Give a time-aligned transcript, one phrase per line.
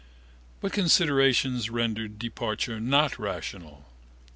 [0.61, 3.85] What considerations rendered departure not irrational?